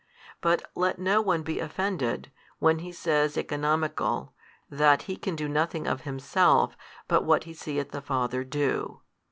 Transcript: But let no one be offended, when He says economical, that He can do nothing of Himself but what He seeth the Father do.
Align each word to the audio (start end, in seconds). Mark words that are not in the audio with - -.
But 0.41 0.63
let 0.73 0.97
no 0.97 1.21
one 1.21 1.43
be 1.43 1.59
offended, 1.59 2.31
when 2.57 2.79
He 2.79 2.91
says 2.91 3.37
economical, 3.37 4.33
that 4.67 5.03
He 5.03 5.15
can 5.15 5.35
do 5.35 5.47
nothing 5.47 5.85
of 5.85 6.01
Himself 6.01 6.75
but 7.07 7.23
what 7.23 7.43
He 7.43 7.53
seeth 7.53 7.91
the 7.91 8.01
Father 8.01 8.43
do. 8.43 9.01